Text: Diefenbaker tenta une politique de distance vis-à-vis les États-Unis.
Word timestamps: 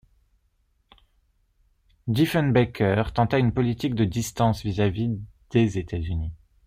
Diefenbaker 2.07 3.11
tenta 3.13 3.37
une 3.37 3.53
politique 3.53 3.93
de 3.93 4.03
distance 4.03 4.63
vis-à-vis 4.63 5.11
les 5.53 5.77
États-Unis. 5.77 6.31